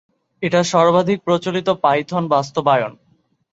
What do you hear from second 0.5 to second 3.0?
সর্বাধিক প্রচলিত পাইথন বাস্তবায়ন।